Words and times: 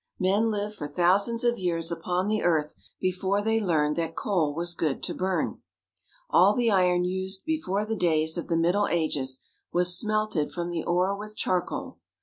Men 0.19 0.45
Hved 0.45 0.73
for 0.73 0.87
thousands 0.87 1.43
of 1.43 1.59
years 1.59 1.91
upon 1.91 2.27
the 2.27 2.41
earth 2.41 2.73
before 2.99 3.39
they 3.39 3.61
learned 3.61 3.95
that 3.97 4.15
coal 4.15 4.51
was 4.51 4.73
good 4.73 5.03
to 5.03 5.13
burn. 5.13 5.61
All 6.31 6.55
the 6.55 6.71
iron 6.71 7.03
used 7.03 7.45
before 7.45 7.85
the 7.85 7.95
days 7.95 8.35
of 8.35 8.47
the 8.47 8.57
middle 8.57 8.87
ages 8.87 9.41
was 9.71 9.95
smelted 9.95 10.51
from 10.51 10.71
the 10.71 10.83
ore 10.83 11.15
with 11.15 11.35
charcoal. 11.37 11.99